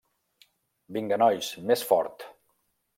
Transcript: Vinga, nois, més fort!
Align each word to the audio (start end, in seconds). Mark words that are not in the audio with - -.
Vinga, 0.97 1.21
nois, 1.25 1.53
més 1.73 1.87
fort! 1.93 2.29